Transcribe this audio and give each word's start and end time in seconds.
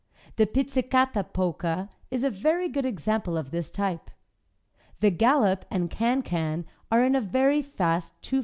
The 0.37 0.47
"Pizzicato 0.47 1.21
Polka" 1.21 1.85
is 2.09 2.23
a 2.23 2.31
very 2.31 2.67
good 2.67 2.85
example 2.85 3.37
of 3.37 3.51
this 3.51 3.69
type. 3.69 4.09
The 4.99 5.11
Gallop 5.11 5.63
and 5.69 5.91
Can 5.91 6.23
Can 6.23 6.65
are 6.91 7.03
in 7.05 7.13
a 7.15 7.21
very 7.21 7.61
fast 7.61 8.19
2 8.23 8.23
4 8.23 8.31
tempo. 8.31 8.39